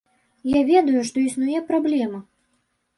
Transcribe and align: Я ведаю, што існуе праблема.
Я 0.53 0.61
ведаю, 0.71 1.05
што 1.11 1.23
існуе 1.27 1.59
праблема. 1.71 2.27